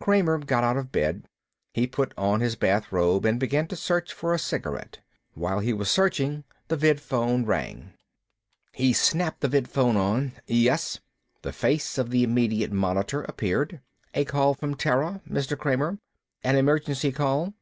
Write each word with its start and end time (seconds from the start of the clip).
Kramer 0.00 0.38
got 0.38 0.64
out 0.64 0.78
of 0.78 0.90
bed. 0.90 1.28
He 1.74 1.86
put 1.86 2.14
on 2.16 2.40
his 2.40 2.56
bathrobe 2.56 3.26
and 3.26 3.38
began 3.38 3.66
to 3.66 3.76
search 3.76 4.14
for 4.14 4.32
a 4.32 4.38
cigarette. 4.38 5.00
While 5.34 5.58
he 5.58 5.74
was 5.74 5.90
searching, 5.90 6.44
the 6.68 6.76
vidphone 6.78 7.44
rang. 7.44 7.92
He 8.72 8.94
snapped 8.94 9.40
the 9.42 9.48
vidphone 9.50 9.96
on. 9.98 10.32
"Yes?" 10.46 11.00
The 11.42 11.52
face 11.52 11.98
of 11.98 12.08
the 12.08 12.24
immediate 12.24 12.72
monitor 12.72 13.24
appeared. 13.24 13.82
"A 14.14 14.24
call 14.24 14.54
from 14.54 14.74
Terra, 14.74 15.20
Mr. 15.28 15.54
Kramer. 15.54 15.98
An 16.42 16.56
emergency 16.56 17.12
call." 17.12 17.52